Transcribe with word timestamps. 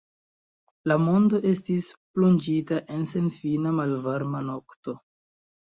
La 0.91 0.95
mondo 1.03 1.41
estis 1.51 1.91
plonĝita 2.17 2.81
en 2.97 3.07
senfina 3.15 3.79
malvarma 3.83 4.45
nokto. 4.53 5.03